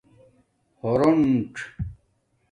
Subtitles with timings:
[0.81, 1.55] حرݸڅ